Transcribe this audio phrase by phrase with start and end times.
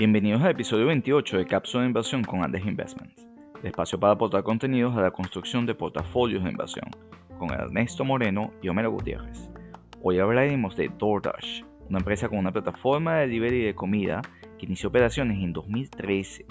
[0.00, 3.28] Bienvenidos al episodio 28 de Cápsula de Inversión con Andes Investments,
[3.60, 6.88] el espacio para aportar contenidos a la construcción de portafolios de inversión,
[7.38, 9.50] con Ernesto Moreno y Homero Gutiérrez.
[10.02, 14.22] Hoy hablaremos de DoorDash, una empresa con una plataforma de delivery de comida
[14.58, 16.46] que inició operaciones en 2013,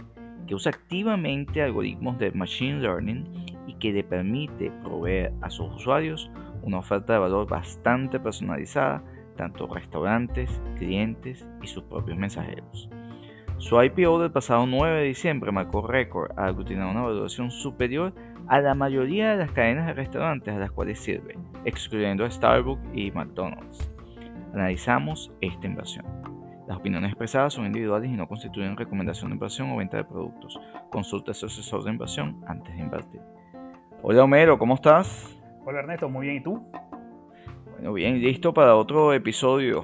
[0.46, 3.26] que usa activamente algoritmos de Machine Learning
[3.66, 6.30] y que le permite proveer a sus usuarios
[6.62, 9.04] una oferta de valor bastante personalizada,
[9.38, 12.92] tanto restaurantes, clientes y sus propios mensajeros.
[13.60, 18.14] Su IPO del pasado 9 de diciembre marcó récord al aglutinar una valoración superior
[18.48, 22.82] a la mayoría de las cadenas de restaurantes a las cuales sirve, excluyendo a Starbucks
[22.94, 23.92] y McDonald's.
[24.54, 26.06] Analizamos esta inversión.
[26.70, 30.58] Las opiniones expresadas son individuales y no constituyen recomendación de inversión o venta de productos.
[30.90, 33.22] Consulta a su asesor de inversión antes de invertir.
[34.02, 35.38] Hola Homero, ¿cómo estás?
[35.66, 36.66] Hola Ernesto, muy bien, ¿y tú?
[37.74, 39.84] Bueno, bien, listo para otro episodio,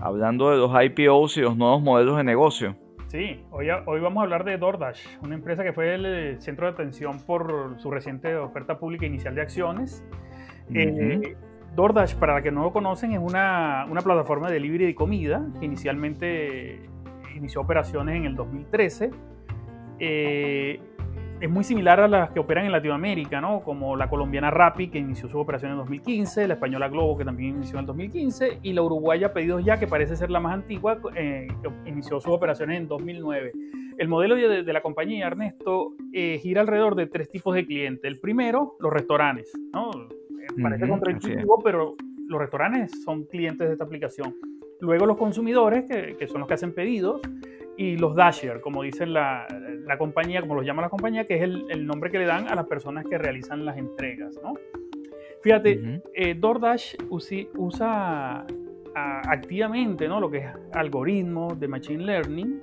[0.00, 2.76] hablando de los IPOs y los nuevos modelos de negocio.
[3.10, 6.68] Sí, hoy, hoy vamos a hablar de DoorDash, una empresa que fue el eh, centro
[6.68, 10.04] de atención por su reciente oferta pública inicial de acciones.
[10.72, 11.34] Eh,
[11.74, 15.44] DoorDash, para los que no lo conocen, es una, una, plataforma de delivery de comida
[15.58, 16.88] que inicialmente
[17.34, 19.10] inició operaciones en el 2013.
[19.98, 20.80] Eh,
[21.40, 23.62] es muy similar a las que operan en Latinoamérica, ¿no?
[23.62, 27.56] como la colombiana Rappi, que inició su operación en 2015, la española Globo, que también
[27.56, 31.00] inició en el 2015, y la uruguaya Pedidos Ya, que parece ser la más antigua,
[31.16, 33.52] eh, que inició sus operaciones en 2009.
[33.96, 38.04] El modelo de, de la compañía, Ernesto, eh, gira alrededor de tres tipos de clientes.
[38.04, 39.50] El primero, los restaurantes.
[39.72, 39.90] ¿no?
[39.92, 41.96] Eh, parece contraintuitivo, pero
[42.28, 44.34] los restaurantes son clientes de esta aplicación.
[44.80, 47.20] Luego los consumidores, que, que son los que hacen pedidos,
[47.80, 49.46] y los Dasher, como dicen la,
[49.86, 52.46] la, compañía, como los llama la compañía, que es el, el, nombre que le dan
[52.46, 54.52] a las personas que realizan las entregas, ¿no?
[55.42, 58.44] Fíjate, eh, DoorDash usa
[58.94, 60.20] activamente ¿no?
[60.20, 62.60] lo que es algoritmos de Machine Learning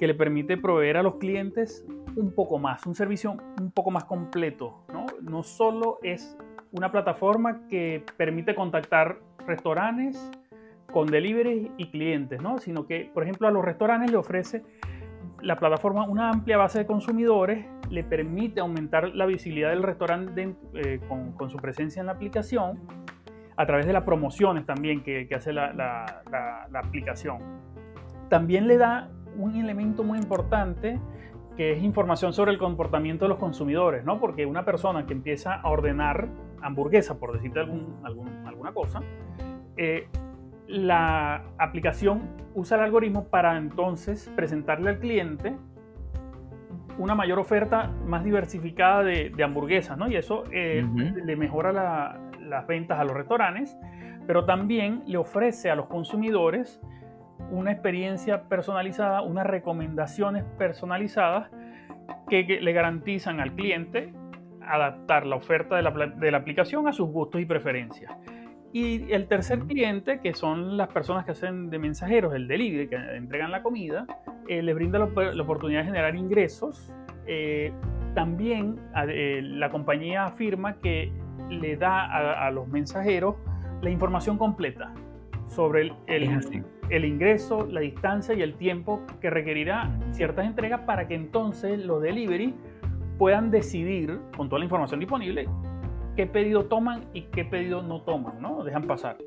[0.00, 1.84] que le permite proveer a los clientes
[2.16, 4.86] un poco más, un servicio un poco más completo.
[4.94, 6.38] No, no solo es
[6.72, 10.30] una plataforma que permite contactar restaurantes,
[10.94, 12.58] con delivery y clientes, ¿no?
[12.58, 14.62] sino que, por ejemplo, a los restaurantes le ofrece
[15.42, 21.00] la plataforma una amplia base de consumidores, le permite aumentar la visibilidad del restaurante eh,
[21.08, 22.78] con, con, su presencia en la aplicación,
[23.56, 27.38] a través de las promociones también que, que hace la, la, la, la, aplicación.
[28.28, 31.00] También le da un elemento muy importante
[31.56, 34.20] que es información sobre el comportamiento de los consumidores, ¿no?
[34.20, 36.28] Porque una persona que empieza a ordenar
[36.62, 39.00] hamburguesa, por decirte algún, algún, alguna cosa,
[39.76, 40.06] eh,
[40.66, 42.22] la aplicación
[42.54, 45.56] usa el algoritmo para entonces presentarle al cliente
[46.98, 50.08] una mayor oferta más diversificada de, de hamburguesas, ¿no?
[50.08, 51.24] Y eso eh, uh -huh.
[51.24, 53.76] le mejora la, las ventas a los restaurantes,
[54.26, 56.80] pero también le ofrece a los consumidores
[57.50, 61.50] una experiencia personalizada, unas recomendaciones personalizadas
[62.28, 64.14] que, que le garantizan al cliente
[64.62, 68.12] adaptar la oferta de la, de la aplicación a sus gustos y preferencias.
[68.74, 72.96] Y el tercer cliente, que son las personas que hacen de mensajeros, el delivery, que
[72.96, 74.04] entregan la comida,
[74.48, 76.92] eh, les brinda la, la, oportunidad de generar ingresos.
[77.28, 77.72] Eh,
[78.16, 81.12] también eh, la compañía afirma que
[81.50, 83.36] le da a, a, los mensajeros
[83.80, 84.92] la información completa
[85.46, 91.06] sobre el, el, el, ingreso, la distancia y el tiempo que requerirá ciertas entregas para
[91.06, 92.52] que entonces los delivery
[93.18, 95.46] puedan decidir, con toda la información disponible,
[96.16, 98.64] qué pedido toman y qué pedido no toman, ¿no?
[98.64, 99.18] Dejan pasar.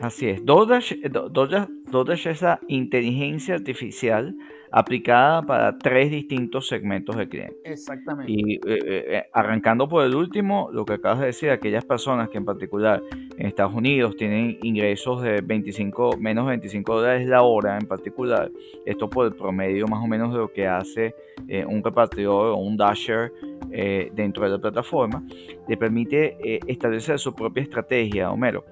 [0.00, 0.44] Así es.
[0.44, 4.34] DoorDash, DoorDash, DoorDash es esa inteligencia artificial
[4.70, 7.56] aplicada para tres distintos segmentos de clientes.
[7.64, 8.30] Exactamente.
[8.32, 12.38] Y eh, eh, arrancando por el último, lo que acabas de decir, aquellas personas que
[12.38, 13.02] en particular
[13.36, 18.50] en Estados Unidos tienen ingresos de 25, menos de 25 dólares la hora en particular,
[18.84, 21.14] esto por el promedio más o menos de lo que hace
[21.46, 23.32] eh, un repartidor o un dasher
[23.70, 25.22] eh, dentro de la plataforma,
[25.68, 28.64] le permite eh, establecer su propia estrategia, Homero.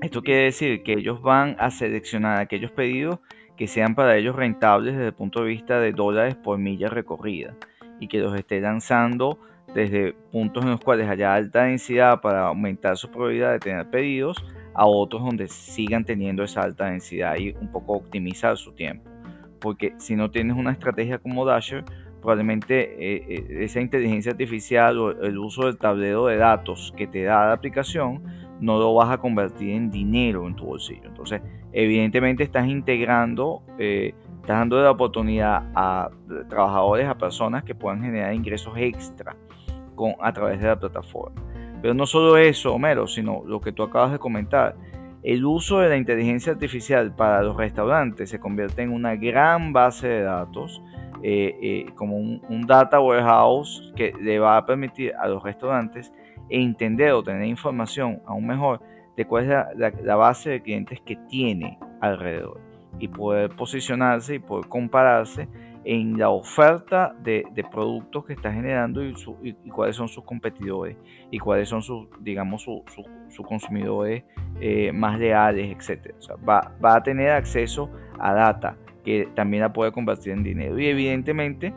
[0.00, 3.18] Esto quiere decir que ellos van a seleccionar aquellos pedidos
[3.58, 7.54] que sean para ellos rentables desde el punto de vista de dólares por milla recorrida
[7.98, 9.38] y que los esté lanzando
[9.74, 14.42] desde puntos en los cuales haya alta densidad para aumentar su probabilidad de tener pedidos
[14.74, 19.10] a otros donde sigan teniendo esa alta densidad y un poco optimizar su tiempo.
[19.60, 21.84] Porque si no tienes una estrategia como Dasher,
[22.20, 27.24] probablemente eh, eh, esa inteligencia artificial o el uso del tablero de datos que te
[27.24, 28.22] da la aplicación
[28.60, 31.06] no lo vas a convertir en dinero en tu bolsillo.
[31.06, 31.42] Entonces,
[31.72, 36.10] evidentemente estás integrando, eh, estás dando la oportunidad a
[36.48, 39.36] trabajadores, a personas que puedan generar ingresos extra
[40.20, 41.42] a través de la plataforma.
[41.82, 44.76] Pero no solo eso, Homero, sino lo que tú acabas de comentar,
[45.22, 50.08] el uso de la inteligencia artificial para los restaurantes se convierte en una gran base
[50.08, 50.80] de datos,
[51.22, 56.12] eh, eh, como un, data warehouse que le va a permitir a los restaurantes
[56.48, 58.80] entender o tener información aún mejor
[59.18, 62.60] de cuál es la base de clientes que tiene alrededor
[63.00, 65.48] y poder posicionarse y poder compararse
[65.82, 69.12] en la oferta de, productos que está generando y,
[69.72, 70.96] cuáles son sus competidores
[71.32, 74.22] y cuáles son sus, digamos, sus consumidores
[74.60, 76.14] eh, más leales, etc.
[76.48, 77.90] va, va, a tener acceso
[78.20, 81.74] a data que también la puede convertir en dinero y evidentemente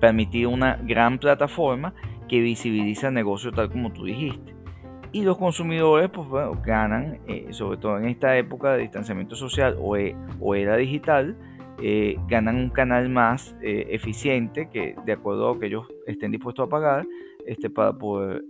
[0.00, 1.94] permitir una gran plataforma
[2.28, 4.53] que visibiliza el negocio tal como tú dijiste.
[5.14, 9.76] Y los consumidores pues bueno, ganan, eh, sobre todo en esta época de distanciamiento social
[9.80, 10.16] o, e,
[10.56, 11.36] era digital,
[11.80, 16.66] eh, ganan un canal más eh, eficiente que de acuerdo a que ellos estén dispuestos
[16.66, 17.06] a pagar
[17.46, 18.42] este, para poder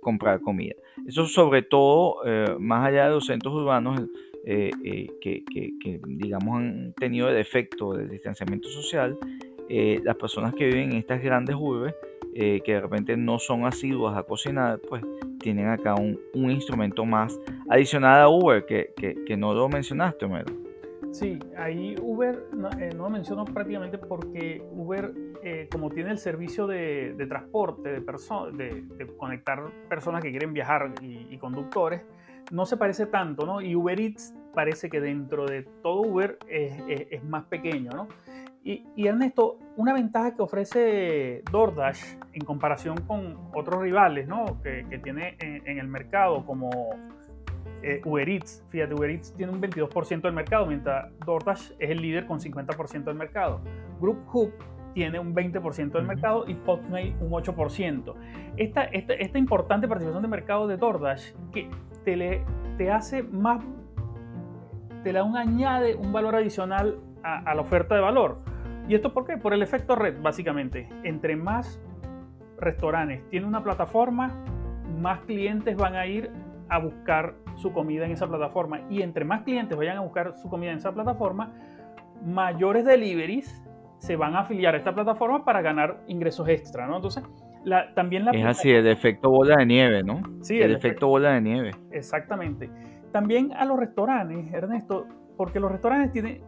[0.00, 0.74] comprar comida.
[1.06, 2.22] Eso sobre todo
[2.58, 4.00] más allá de los centros urbanos
[4.46, 9.18] que, que, digamos han tenido el efecto del distanciamiento social,
[9.68, 11.94] las personas que viven en estas grandes urbes
[12.32, 15.02] que de repente no son asiduas a cocinar, pues
[15.40, 16.18] tienen acá un,
[16.50, 17.38] instrumento más
[17.68, 20.68] adicional a Uber que, que no lo mencionaste, Homero.
[21.12, 25.12] Sí, ahí Uber no, eh, lo menciono prácticamente porque Uber,
[25.42, 30.92] eh, como tiene el servicio de, transporte, de, de, de, conectar personas que quieren viajar
[31.00, 32.02] y, conductores,
[32.52, 33.60] no se parece tanto, ¿no?
[33.60, 38.08] Y Uber Eats parece que dentro de todo Uber es, más pequeño, ¿no?
[38.68, 44.60] Y, Ernesto, una ventaja que ofrece DoorDash en comparación con otros rivales, ¿no?
[44.62, 46.68] Que, tiene en el mercado como
[47.82, 48.64] eh, Uber Eats.
[48.70, 53.04] Fíjate, Uber Eats tiene un 22% del mercado, mientras DoorDash es el líder con 50%
[53.04, 53.60] del mercado.
[54.00, 54.52] Group Hub
[54.94, 58.14] tiene un 20% del mercado y Postmates un 8%.
[58.56, 61.70] Esta, esta, esta, importante participación de mercado de DoorDash que
[62.04, 62.42] te, le,
[62.76, 63.62] te hace más,
[65.04, 68.47] te da un añade un valor adicional a, a la oferta de valor.
[68.88, 69.36] ¿Y esto por qué?
[69.36, 70.88] Por el efecto red, básicamente.
[71.04, 71.80] Entre más
[72.58, 74.34] restaurantes tiene una plataforma,
[74.98, 76.30] más clientes van a ir
[76.70, 78.80] a buscar su comida en esa plataforma.
[78.88, 81.52] Y entre más clientes vayan a buscar su comida en esa plataforma,
[82.24, 83.62] mayores deliveries
[83.98, 86.96] se van a afiliar a esta plataforma para ganar ingresos extra, ¿no?
[86.96, 87.24] Entonces,
[87.64, 88.30] la, también la...
[88.30, 90.22] Es así, el efecto bola de nieve, ¿no?
[90.40, 91.70] Sí, el, efecto, bola de nieve.
[91.90, 92.70] Exactamente.
[93.12, 95.06] También a los restaurantes, Ernesto,
[95.36, 96.42] porque los restaurantes tienen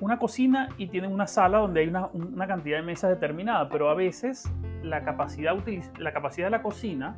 [0.00, 3.88] una cocina y tienen una sala donde hay una, una cantidad de mesas determinada, pero
[3.90, 4.50] a veces
[4.82, 5.56] la capacidad,
[5.98, 7.16] la capacidad de la cocina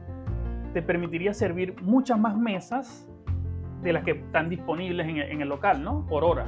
[0.72, 3.08] te permitiría servir muchas más mesas
[3.82, 6.06] de las que están disponibles en, el local, ¿no?
[6.06, 6.44] Por hora.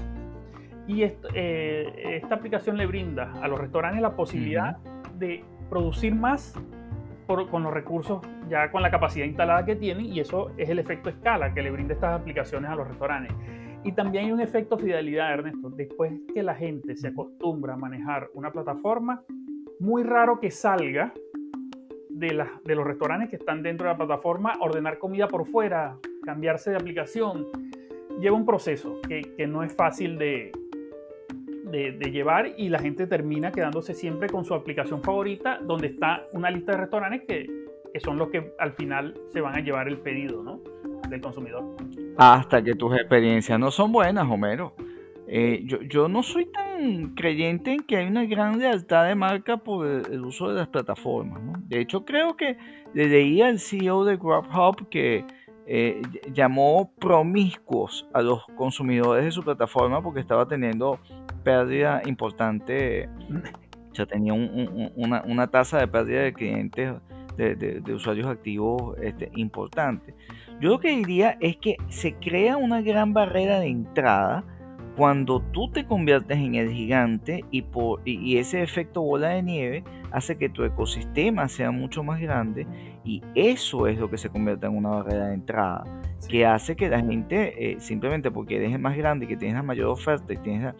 [0.87, 4.79] Y eh, esta aplicación le brinda a los restaurantes la posibilidad
[5.19, 6.55] de producir más
[7.51, 11.09] con los recursos ya con la capacidad instalada que tienen y eso es el efecto
[11.09, 13.33] escala que le brinda estas aplicaciones a los restaurantes.
[13.83, 15.71] Y también hay un efecto fidelidad, Ernesto.
[15.71, 19.23] Después que la gente se acostumbra a manejar una plataforma,
[19.79, 21.15] muy raro que salga
[22.11, 26.71] de, de los restaurantes que están dentro de la plataforma, ordenar comida por fuera, cambiarse
[26.71, 27.47] de aplicación,
[28.21, 30.53] lleva un proceso que, no es fácil de,
[31.65, 36.51] de, llevar y la gente termina quedándose siempre con su aplicación favorita, donde está una
[36.51, 37.47] lista de restaurantes que,
[37.93, 40.61] que son los que al final se van a llevar el pedido ¿no?
[41.09, 41.65] del consumidor.
[42.17, 44.75] Hasta que tus experiencias no son buenas, Homero.
[45.33, 49.87] Eh, yo, no soy tan creyente en que hay una gran lealtad de marca por
[49.87, 51.41] el, uso de las plataformas.
[51.69, 52.59] De hecho, creo que
[52.95, 55.25] le leía al CEO de Grubhub que
[55.67, 60.99] eh, llamó promiscuos a los consumidores de su plataforma porque estaba teniendo
[61.45, 63.09] pérdida importante.
[63.93, 66.93] Ya tenía una, tasa de pérdida de clientes,
[67.37, 70.13] de, usuarios activos este, importante.
[70.61, 74.45] Yo lo que diría es que se crea una gran barrera de entrada
[74.97, 79.85] cuando tú te conviertes en el gigante y, por, y, ese efecto bola de nieve
[80.11, 82.67] hace que tu ecosistema sea mucho más grande
[83.03, 85.85] y eso es lo que se convierte en una barrera de entrada
[86.29, 89.63] que hace que la gente eh, simplemente porque eres más grande y que tienes la
[89.63, 90.75] mayor oferta y tienes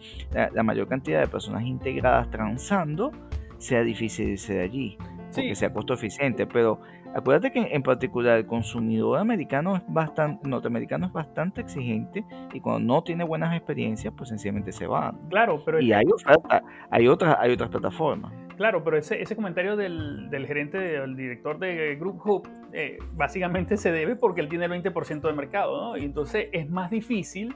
[0.53, 3.11] la, mayor cantidad de personas integradas transando
[3.57, 4.97] sea difícil irse de allí
[5.33, 6.79] porque sea costo eficiente pero
[7.13, 12.93] Acuérdate que en particular el consumidor americano es bastante, norteamericano es bastante exigente y cuando
[12.93, 15.13] no tiene buenas experiencias, pues sencillamente se va.
[15.29, 15.81] Claro, pero...
[15.81, 18.31] Y hay, oferta, hay, otras, hay otras plataformas.
[18.55, 23.75] Claro, pero ese, ese comentario del, del gerente, del director de Group Hub, eh, básicamente
[23.75, 25.97] se debe porque él tiene el 20% del mercado, ¿no?
[25.97, 27.55] Y entonces es más difícil,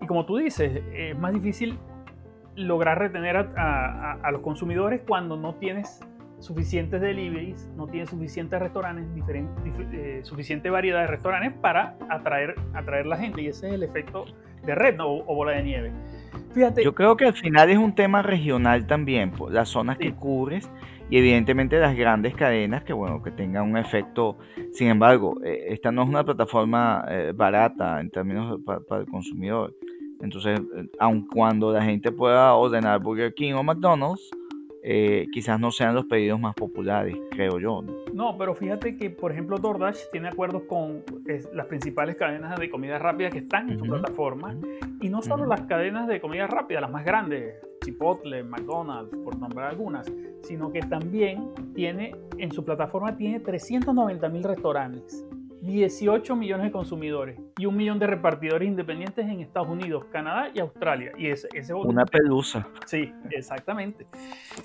[0.00, 1.78] y como tú dices, es más difícil
[2.54, 6.00] lograr retener a, a los consumidores cuando no tienes
[6.40, 9.06] suficientes deliveries, no tiene suficientes restaurantes,
[9.92, 13.42] eh, suficiente variedad de restaurantes para atraer, atraer la gente.
[13.42, 14.24] Y ese es el efecto
[14.64, 15.92] de red o, bola de nieve.
[16.52, 16.84] Fíjate.
[16.84, 20.70] Yo creo que al final es un tema regional también, las zonas que cubres
[21.10, 24.36] y evidentemente las grandes cadenas que bueno que tengan un efecto
[24.72, 29.74] sin embargo eh, esta no es una plataforma eh, barata en términos para, el consumidor
[30.20, 30.60] entonces
[30.98, 34.30] aun cuando la gente pueda ordenar Burger King o McDonald's
[34.82, 37.82] eh, quizás no sean los pedidos más populares, creo yo.
[38.12, 38.36] ¿no?
[38.38, 41.02] pero fíjate que, por ejemplo, DoorDash tiene acuerdos con
[41.52, 44.56] las principales cadenas de comida rápida que están en su plataforma.
[45.00, 47.54] Y no solo las cadenas de comida rápida, las más grandes,
[47.84, 50.10] Chipotle, McDonald's, por nombrar algunas,
[50.42, 55.24] sino que también tiene, en su plataforma tiene 390 mil restaurantes.
[55.62, 60.60] 18 millones de consumidores y un millón de repartidores independientes en Estados Unidos, Canadá y
[60.60, 61.12] Australia.
[61.18, 62.68] Y ese, ese Una pelusa.
[62.86, 64.06] Sí, exactamente.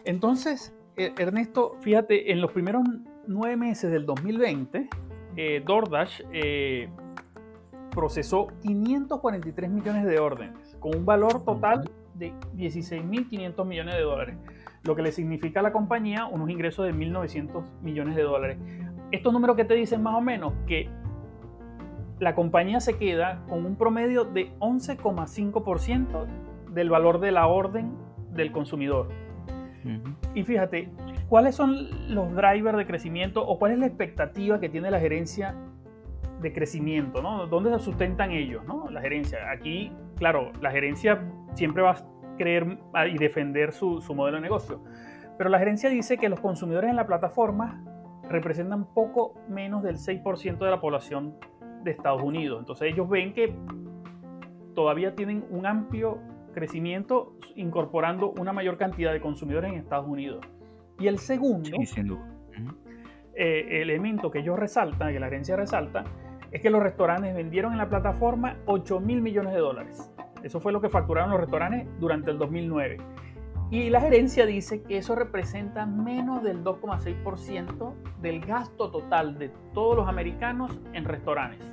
[0.06, 2.84] Entonces, eh, Ernesto, fíjate, en los primeros
[3.28, 4.90] nueve meses del 2020,
[5.36, 6.90] eh, DoorDash eh,
[7.90, 14.38] procesó 543 millones de órdenes, con un valor total de 16.500 millones de dólares,
[14.84, 18.58] lo que le significa a la compañía unos ingresos de 1.900 millones de dólares
[19.14, 20.90] estos números que te dicen más o menos que
[22.20, 26.26] la compañía se queda con un promedio de 11,5%
[26.72, 27.96] del valor de la orden
[28.32, 29.10] del consumidor.
[30.34, 30.90] Y fíjate,
[31.30, 35.54] ¿cuáles son los drivers de crecimiento o cuál es la expectativa que tiene la gerencia
[36.42, 37.22] de crecimiento?
[37.22, 37.46] ¿no?
[37.46, 38.66] ¿Dónde se sustentan ellos?
[38.66, 38.90] ¿no?
[38.90, 39.52] La gerencia.
[39.52, 41.22] Aquí, claro, la gerencia
[41.54, 41.98] siempre va a
[42.38, 42.80] creer
[43.12, 44.82] y defender su, su modelo de negocio.
[45.38, 47.84] Pero la gerencia dice que los consumidores en la plataforma
[48.34, 51.36] representan poco menos del 6% de la población
[51.84, 52.60] de Estados Unidos.
[52.60, 53.56] Entonces ellos ven que
[54.74, 56.20] todavía tienen un amplio
[56.54, 60.44] crecimiento incorporando una mayor cantidad de consumidores en Estados Unidos.
[61.00, 61.78] Y el segundo
[63.36, 66.04] eh, elemento que ellos resaltan, que la agencia resalta,
[66.52, 70.12] es que los restaurantes vendieron en la plataforma 8 mil millones de dólares.
[70.44, 72.98] Eso fue lo que facturaron los restaurantes durante el 2009.
[73.74, 79.98] Y la gerencia dice que eso representa menos del 2,6% del gasto total de todos
[79.98, 81.66] los americanos en restaurantes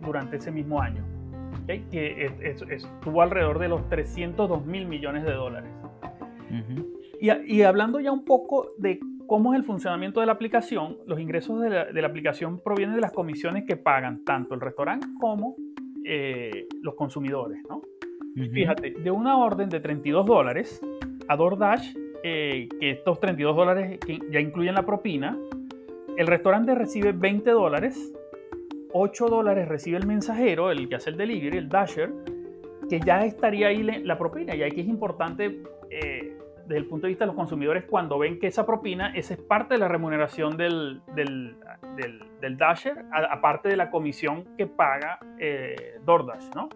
[0.00, 1.04] durante ese mismo año,
[1.66, 2.30] que
[2.70, 5.72] estuvo alrededor de los 302 mil millones de dólares.
[7.20, 11.60] y, hablando ya un poco de cómo es el funcionamiento de la aplicación, los ingresos
[11.60, 15.56] de la, aplicación provienen de las comisiones que pagan tanto el restaurante como
[16.04, 17.58] eh, los consumidores.
[17.68, 17.82] ¿no?
[18.52, 20.80] Fíjate, de una orden de 32 dólares,
[21.28, 21.94] a DoorDash
[22.24, 25.38] eh, que estos 32 dólares ya incluyen la propina.
[26.16, 28.12] El restaurante recibe 20 dólares,
[28.92, 32.12] 8 dólares recibe el mensajero, el que hace el delivery, el dasher,
[32.88, 34.56] que ya estaría ahí la propina.
[34.56, 38.40] Y aquí es importante, eh, desde el punto de vista de los consumidores, cuando ven
[38.40, 41.54] que esa propina, esa es parte de la remuneración del, del,
[42.40, 46.68] del, dasher, aparte de la comisión que paga eh, DoorDash, ¿no?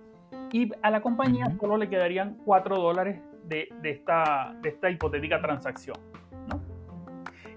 [0.53, 5.97] Y a la compañía solo le quedarían 4 dólares de, esta, de esta hipotética transacción.
[6.49, 6.61] ¿no?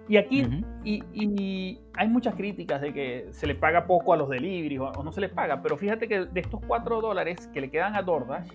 [0.07, 0.45] Y aquí
[0.83, 5.11] y, hay muchas críticas de que se le paga poco a los deliveries o, no
[5.11, 8.49] se les paga, pero fíjate que de estos 4 dólares que le quedan a DoorDash,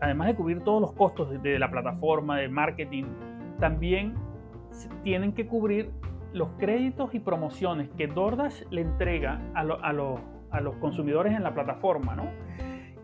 [0.00, 3.04] además de cubrir todos los costos de, la plataforma, de marketing,
[3.60, 4.14] también
[5.02, 5.90] tienen que cubrir
[6.32, 9.92] los créditos y promociones que DoorDash le entrega a, a,
[10.50, 12.28] a los consumidores en la plataforma, ¿no?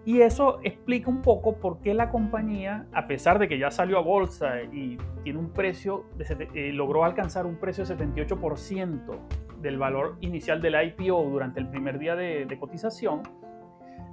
[0.05, 3.99] Y eso explica un poco por qué la compañía, a pesar de que ya salió
[3.99, 9.19] a bolsa y tiene un precio, de, eh, logró alcanzar un precio de 78%
[9.61, 13.23] del valor inicial del IPO durante el primer día de, cotización,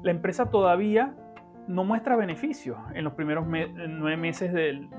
[0.04, 1.16] la empresa todavía
[1.68, 4.90] no muestra beneficios en los primeros nueve meses del,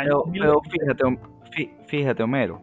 [0.00, 0.24] año.
[0.32, 2.62] Pero, fíjate, fíjate, Homero,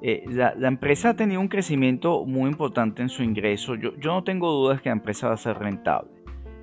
[0.00, 3.74] eh, la, empresa ha tenido un crecimiento muy importante en su ingreso.
[3.74, 6.17] Yo, yo no tengo dudas que la empresa va a ser rentable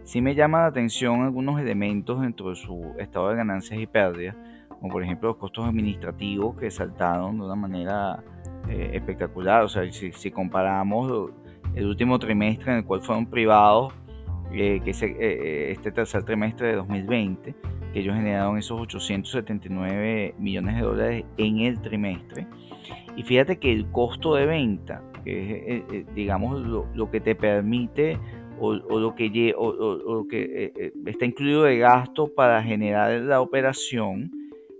[0.05, 4.35] sí me llama la atención algunos elementos dentro de su estado de ganancias y pérdidas,
[4.69, 8.23] como por ejemplo los costos administrativos que saltaron de una manera
[8.69, 9.63] eh, espectacular.
[9.63, 11.31] O sea, si, comparamos
[11.73, 13.93] el último trimestre en el cual fueron privados,
[14.53, 17.55] eh, que es eh, este tercer trimestre de 2020,
[17.91, 22.45] que ellos generaron esos 879 millones de dólares en el trimestre.
[23.15, 26.59] Y fíjate que el costo de venta, que es, digamos,
[26.93, 28.19] lo que te permite
[28.59, 34.31] o, lo que, o, que eh, eh, está incluido de gasto para generar la operación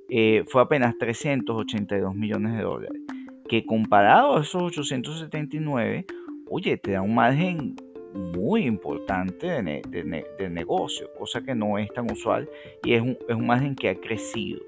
[0.10, 3.02] eh, fue apenas 382 millones de dólares,
[3.50, 6.06] que comparado a esos 879,
[6.48, 7.76] oye, te da un margen
[8.14, 12.48] muy importante de, negocio, cosa que no es tan usual
[12.84, 14.62] y es un, es un margen que ha crecido.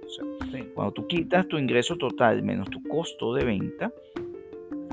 [0.74, 3.92] Cuando tú quitas tu ingreso total menos tu costo de venta,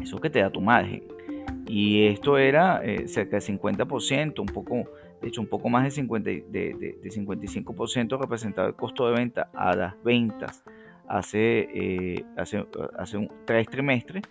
[0.02, 1.02] eso que te da tu margen.
[1.66, 4.84] Y esto era eh, cerca del 50%, un poco,
[5.22, 9.14] de hecho un poco más de, 50, de, de, de 55% representaba el costo de
[9.14, 10.64] venta a las ventas
[11.08, 12.66] hace, eh, hace,
[12.98, 14.22] hace un, tres trimestres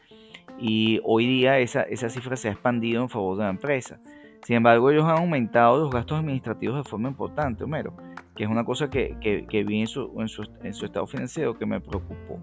[0.59, 3.99] y hoy día esa, esa cifra se ha expandido en favor de la empresa.
[4.43, 7.95] Sin embargo, ellos han aumentado los gastos administrativos de forma importante, Homero,
[8.35, 11.57] que es una cosa que, que, vi en su, en, su, en su, estado financiero
[11.57, 12.39] que me preocupó.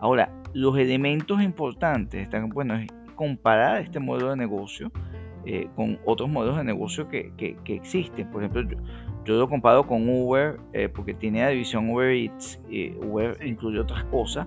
[0.00, 2.74] Ahora, los elementos importantes están, bueno,
[3.16, 4.92] comparar este modelo de negocio
[5.44, 8.28] eh, con otros modelos de negocio que, que, que existen.
[8.30, 8.76] Por ejemplo, yo,
[9.24, 13.78] yo, lo comparo con Uber eh, porque tiene la división Uber Eats, y Uber incluye
[13.78, 14.46] otras cosas,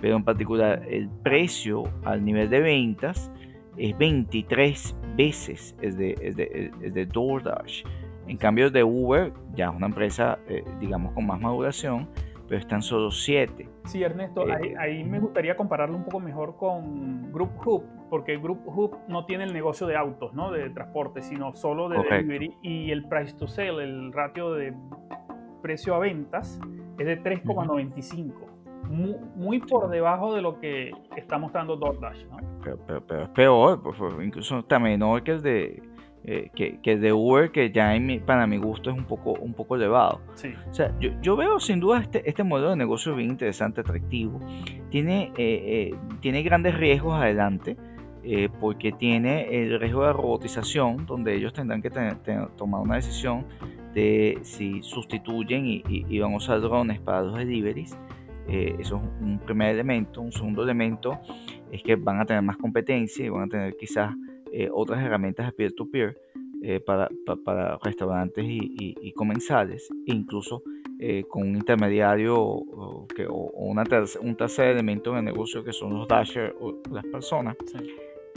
[0.00, 3.30] pero en particular el precio al nivel de ventas
[3.78, 7.84] es 23 veces el de, el de, el de DoorDash.
[8.28, 12.08] En cambio de Uber, ya es una empresa, eh, digamos, con más maduración,
[12.48, 13.68] pero están solo 7.
[13.84, 18.36] Sí, Ernesto, ahí, eh, ahí, me gustaría compararlo un poco mejor con Group Hub, porque
[18.36, 20.50] Group Hub no tiene el negocio de autos, ¿no?
[20.50, 22.56] De transporte, sino solo de delivery.
[22.62, 24.74] Y el price to sell, el ratio de
[25.62, 26.60] precio a ventas,
[26.98, 28.56] es de 3,95
[28.88, 32.26] muy, por debajo de lo que está mostrando DoorDash.
[32.26, 32.36] ¿no?
[32.62, 35.82] Pero, pero, es peor, pues, incluso está menor que el de
[36.26, 39.76] eh, que, que, de Uber, que ya para mi gusto es un poco, un poco
[39.76, 40.20] elevado.
[40.34, 40.48] Sí.
[40.68, 44.40] O sea, yo, yo, veo sin duda este, este modelo de negocio bien interesante, atractivo.
[44.90, 47.76] Tiene, eh, eh, tiene grandes riesgos adelante.
[48.58, 52.16] porque tiene el riesgo de robotización, donde ellos tendrán que tener,
[52.56, 53.46] tomar una decisión
[53.94, 57.96] de si sustituyen y, y, van a usar drones para los deliveries
[58.48, 60.20] eh, eso es un primer elemento.
[60.20, 61.18] Un segundo elemento
[61.72, 64.14] es que van a tener más competencia y van a tener quizás
[64.58, 66.18] eh, otras herramientas de peer-to-peer
[66.62, 67.08] eh, para,
[67.82, 70.62] restaurantes y, comensales, e incluso
[71.28, 73.84] con un intermediario o, que, o una
[74.22, 77.54] un tercer elemento de negocio que son los dashers o las personas.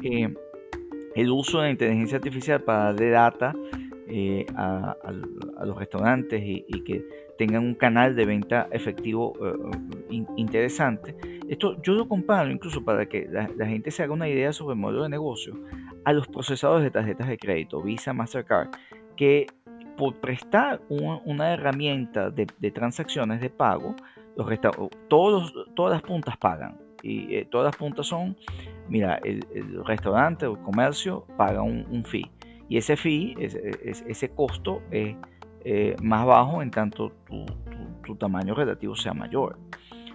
[0.03, 3.55] el uso de la inteligencia artificial para darle data
[4.55, 11.15] a, los restaurantes y, y que tengan un canal de venta efectivo eh, interesante.
[11.47, 14.81] Esto yo lo comparo incluso para que la, gente se haga una idea sobre el
[14.81, 15.55] modelo de negocio
[16.09, 18.69] a los procesadores de tarjetas de crédito, Visa, Mastercard,
[19.15, 19.45] que
[19.95, 23.95] por prestar una herramienta de, transacciones de pago,
[24.35, 24.47] los
[25.07, 26.79] todos, todas las puntas pagan.
[27.03, 28.35] Y eh, todas las puntas son,
[28.87, 29.45] mira, el,
[29.85, 32.31] restaurante o el comercio paga un, fee.
[32.69, 35.15] Y ese fee, ese costo es
[35.63, 37.11] eh, más bajo en tanto
[38.03, 39.59] tu, tamaño relativo sea mayor.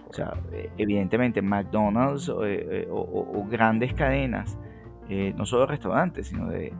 [0.09, 4.57] O sea, eh, evidentemente McDonald's eh, o, grandes cadenas,
[5.09, 6.73] no solo de restaurantes, sino de,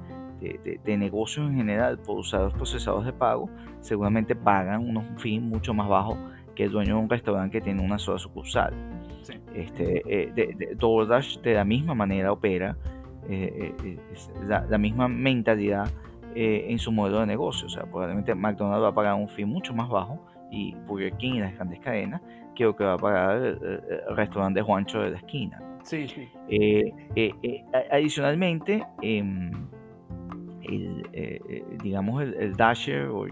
[0.86, 3.50] negocios en general por usar los procesados de pago,
[3.82, 6.18] seguramente pagan unos fees mucho más bajos
[6.56, 8.74] que el dueño de un restaurante que tiene una sola sucursal.
[9.54, 10.04] Este,
[10.36, 12.78] de, DoorDash de la misma manera opera,
[14.48, 15.90] la misma mentalidad
[16.38, 17.68] eh, en su modelo de negocio.
[17.68, 20.20] O sea, probablemente McDonald's va a pagar un fee mucho más bajo
[20.52, 22.22] y Burger King y las grandes cadenas
[22.56, 23.58] que lo que va a pagar el,
[24.18, 25.62] restaurante de Juancho de la esquina.
[25.86, 26.28] Sí, sí.
[26.50, 29.52] Eh, eh, adicionalmente, em,
[30.64, 31.08] el,
[31.84, 33.28] digamos, el, Dasher o,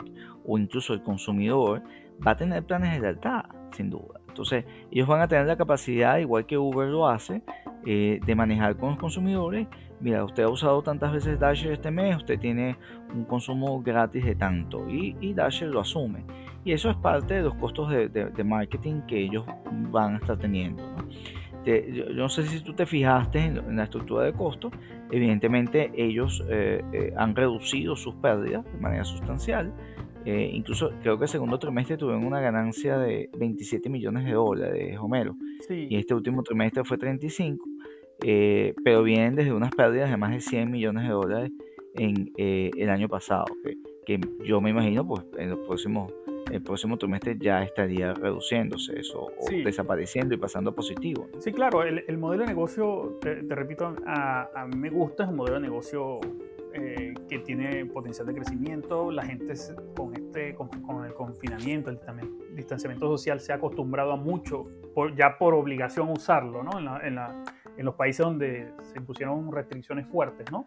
[0.57, 1.81] incluso el consumidor
[2.25, 4.19] va a tener planes de lealtad, sin duda.
[4.27, 7.41] Entonces, ellos van a tener la capacidad, igual que Uber lo hace,
[7.83, 9.67] de manejar con los consumidores
[9.99, 12.77] mira, usted ha usado tantas veces Dasher este mes, usted tiene
[13.13, 16.25] un consumo gratis de tanto y Dasher lo asume.
[16.65, 19.45] Y eso es parte de los costos de, marketing que ellos
[19.91, 20.83] van a estar teniendo.
[21.65, 24.71] Yo, no sé si tú te fijaste en, la estructura de costos,
[25.11, 29.73] evidentemente ellos eh, eh, han reducido sus pérdidas de manera sustancial.
[30.25, 34.97] Eh, incluso creo que el segundo trimestre tuvieron una ganancia de 27 millones de dólares,
[34.99, 35.35] Homero.
[35.69, 37.65] Y este último trimestre fue 35.
[38.25, 41.51] Eh, pero vienen desde unas pérdidas de más de 100 millones de dólares
[41.95, 43.45] en el año pasado,
[44.05, 46.11] que, yo me imagino pues en los próximos
[46.51, 51.27] el próximo trimestre ya estaría reduciéndose eso o desapareciendo y pasando a positivo.
[51.39, 55.55] Sí, claro, el, modelo de negocio, te, repito, a, mí me gusta, es un modelo
[55.55, 56.19] de negocio
[56.73, 59.53] eh, que tiene potencial de crecimiento, la gente
[59.95, 61.99] con, este, con, el confinamiento, el
[62.55, 64.65] distanciamiento social se ha acostumbrado a mucho,
[65.15, 66.79] ya por obligación usarlo, ¿no?
[66.79, 67.43] en la
[67.77, 70.63] en los países donde se impusieron restricciones fuertes, ¿no?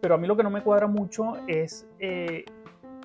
[0.00, 2.44] Pero a mí lo que no me cuadra mucho es eh,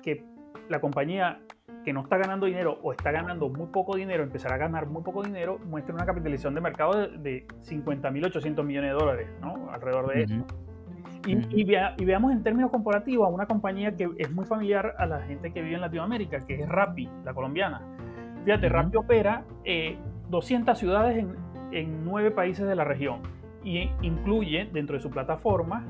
[0.02, 0.24] que
[0.68, 1.40] la compañía
[1.84, 5.02] que no está ganando dinero o está ganando muy poco dinero, empezará a ganar muy
[5.02, 9.70] poco dinero, muestre una capitalización de mercado de, 50 mil 800 millones de dólares, ¿no?
[9.70, 10.44] Alrededor de eso.
[11.26, 15.52] Y, veamos en términos comparativos a una compañía que es muy familiar a la gente
[15.52, 17.82] que vive en Latinoamérica, que es Rappi, la colombiana.
[18.44, 19.44] Fíjate, Rappi opera
[20.28, 21.36] 200 eh, ciudades en,
[21.72, 23.20] en 9 países de la región
[23.64, 25.84] y incluye dentro de su plataforma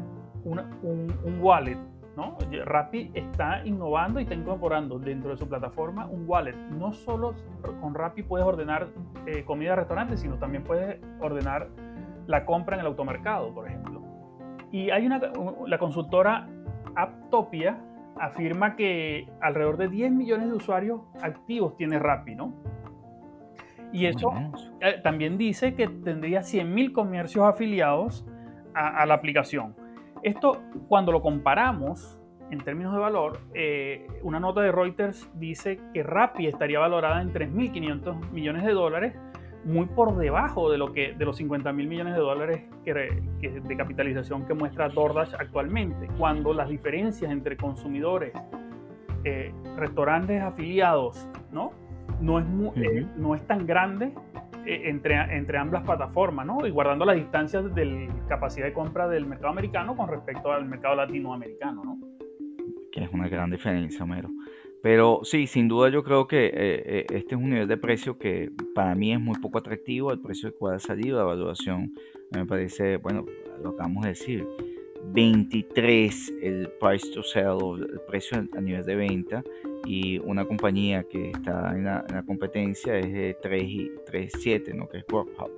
[0.44, 1.78] un, un, wallet.
[2.16, 2.36] ¿No?
[2.64, 6.56] Rappi está innovando y está incorporando dentro de su plataforma un wallet.
[6.70, 7.34] No solo
[7.80, 8.88] con Rappi puedes ordenar
[9.26, 11.68] eh, comida a restaurantes, sino también puedes ordenar
[12.26, 14.02] la compra en el automercado, por ejemplo.
[14.72, 15.20] Y hay una,
[15.66, 16.48] la consultora
[16.94, 17.78] Aptopia
[18.18, 22.52] afirma que alrededor de 10 millones de usuarios activos tiene Rappi, ¿no?
[23.92, 24.32] Y eso
[24.80, 28.24] eh, también dice que tendría 100.000 comercios afiliados
[28.74, 29.74] a, la aplicación.
[30.22, 32.18] Esto, cuando lo comparamos
[32.50, 37.32] en términos de valor, eh, una nota de Reuters dice que Rappi estaría valorada en
[37.32, 39.14] 3.500 millones de dólares
[39.64, 43.76] muy por debajo de, lo que, de los 50 mil millones de dólares que, de
[43.76, 48.32] capitalización que muestra DoorDash actualmente, cuando las diferencias entre consumidores,
[49.24, 51.72] eh, restaurantes afiliados, ¿no?
[52.20, 54.14] No es, eh, no es tan grande
[54.66, 56.66] entre, entre ambas plataformas, ¿no?
[56.66, 60.66] Y guardando las distancias de la capacidad de compra del mercado americano con respecto al
[60.66, 61.98] mercado latinoamericano, ¿no?
[62.92, 64.06] Que es una gran diferencia.
[64.82, 68.18] Pero sí, sin duda yo creo que eh, eh, este es un nivel de precio
[68.18, 71.92] que para mí es muy poco atractivo, el precio de cual ha salido, la evaluación
[72.34, 73.26] me parece, bueno,
[73.62, 74.46] lo acabamos de decir,
[75.12, 79.44] 23 el price to sell, el precio a nivel de venta,
[79.84, 84.88] y una compañía que está en la, competencia es de 3 y 3.7, ¿no?
[84.88, 85.50] que es Grubhub,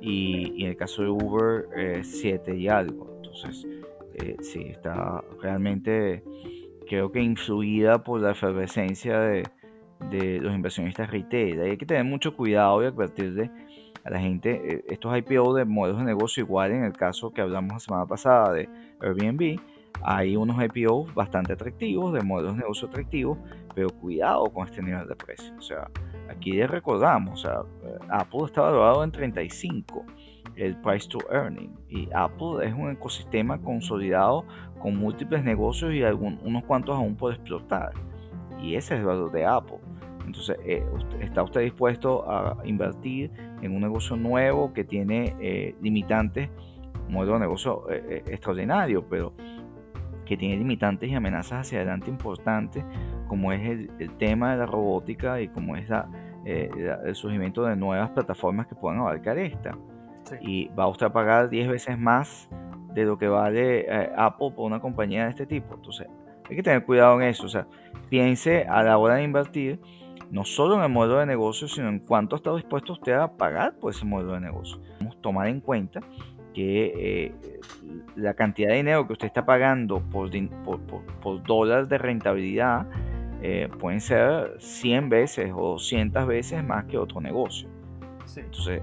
[0.00, 1.66] y, en el caso de Uber,
[2.02, 3.12] 7 y algo.
[3.16, 3.66] Entonces,
[4.14, 6.22] eh, sí, está realmente
[6.86, 9.44] creo que influida por la efervescencia de,
[10.40, 11.60] los inversionistas retail.
[11.60, 13.50] hay que tener mucho cuidado y advertirle
[14.04, 17.40] a la gente eh, estos IPO de modelos de negocio igual en el caso que
[17.40, 18.68] hablamos la semana pasada de
[19.00, 19.58] Airbnb.
[20.02, 23.38] Hay unos IPO bastante atractivos, de modelos de negocio atractivos,
[23.74, 25.54] pero cuidado con este nivel de precio.
[25.58, 25.90] O sea,
[26.30, 30.04] aquí les recordamos, o sea, eh, Apple está valorado en 35
[30.56, 31.74] el price to earning.
[31.88, 34.44] Y Apple es un ecosistema consolidado
[34.80, 37.92] con múltiples negocios y unos cuantos aún por explotar.
[38.60, 39.78] Y ese es el valor de Apple.
[40.24, 40.84] Entonces, eh,
[41.20, 43.30] ¿está usted dispuesto a invertir
[43.62, 46.50] en un negocio nuevo que tiene eh, limitantes,
[47.06, 49.32] un modelo de negocio eh, extraordinario, pero
[50.26, 52.84] que tiene limitantes y amenazas hacia adelante importantes,
[53.28, 55.88] como es el, tema de la robótica y como es
[56.44, 59.78] el surgimiento de nuevas plataformas que puedan abarcar esta?
[60.40, 62.50] Y va usted a pagar 10 veces más
[62.96, 65.74] de lo que vale eh, Apple por una compañía de este tipo.
[65.74, 66.08] Entonces,
[66.48, 67.44] hay que tener cuidado en eso.
[67.44, 67.66] O sea,
[68.08, 69.80] piense a la hora de invertir
[70.30, 73.74] no solo en el modelo de negocio, sino en cuánto está dispuesto usted a pagar
[73.78, 74.80] por ese modelo de negocio.
[74.98, 76.00] Vamos a tomar en cuenta
[76.56, 77.34] que eh,
[78.14, 80.30] la cantidad de dinero que usted está pagando por,
[81.20, 82.86] por, dólares de rentabilidad
[83.42, 87.68] eh, pueden ser 100 veces o 200 veces más que otro negocio.
[88.34, 88.80] Entonces,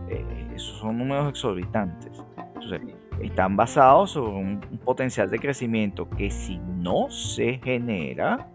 [0.53, 2.23] esos son números exorbitantes.
[2.38, 2.81] Entonces,
[3.19, 8.49] están basados sobre un, potencial de crecimiento que si no se genera,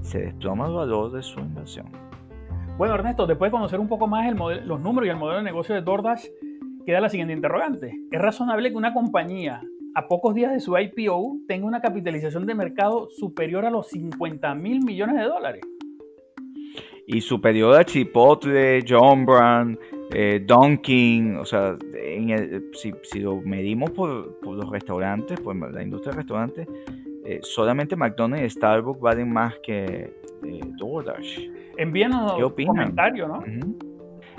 [0.00, 1.92] se desploma el valor de su inversión.
[2.78, 5.44] Bueno, Ernesto, después de conocer un poco más el los números y el modelo de
[5.44, 6.24] negocio de DoorDash,
[6.88, 8.00] queda la siguiente interrogante.
[8.10, 9.60] ¿Es razonable que una compañía
[9.94, 14.54] a pocos días de su IPO tenga una capitalización de mercado superior a los 50
[14.54, 15.60] mil millones de dólares?
[17.06, 19.78] Y superior a Chipotle, John Brand,
[20.14, 21.76] eh, Dunkin', o sea,
[22.72, 26.68] si, lo medimos por, los restaurantes, por la industria de restaurantes,
[27.26, 30.10] eh, solamente McDonald's y Starbucks valen más que
[30.42, 31.50] eh, DoorDash.
[31.76, 33.44] Envíanos un comentario, ¿no?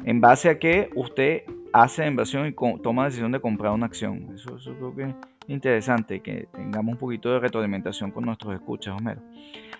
[0.03, 4.27] En base a que usted hace inversión y toma la decisión de comprar una acción.
[4.33, 5.15] Eso, creo que es
[5.47, 9.21] interesante, que tengamos un poquito de retroalimentación con nuestros escuchas, Homero.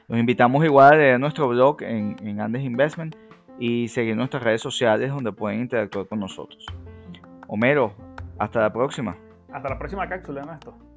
[0.07, 3.15] Los invitamos igual a leer nuestro blog en, en Andes Investment
[3.59, 6.65] y seguir nuestras redes sociales donde pueden interactuar con nosotros.
[7.47, 7.93] Homero,
[8.37, 9.17] hasta la próxima.
[9.51, 10.88] Hasta la próxima cápsula, Ernesto.